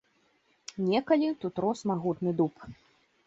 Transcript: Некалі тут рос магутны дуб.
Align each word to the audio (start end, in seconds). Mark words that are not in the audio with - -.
Некалі 0.91 1.29
тут 1.45 1.61
рос 1.65 1.79
магутны 1.91 2.35
дуб. 2.39 2.53